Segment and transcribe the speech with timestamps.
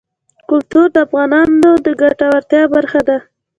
[0.49, 3.17] کلتور د افغانانو د ګټورتیا برخه ده.